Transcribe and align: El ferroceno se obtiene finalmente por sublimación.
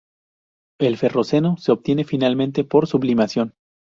El 0.79 0.97
ferroceno 0.97 1.57
se 1.57 1.71
obtiene 1.71 2.05
finalmente 2.05 2.63
por 2.63 2.87
sublimación. 2.87 3.53